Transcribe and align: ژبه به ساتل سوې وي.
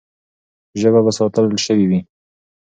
ژبه 0.79 0.99
به 1.05 1.11
ساتل 1.17 1.45
سوې 1.67 1.85
وي. 1.89 1.99